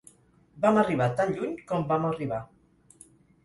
[0.65, 2.43] Vam arribar tan lluny com vam arribar.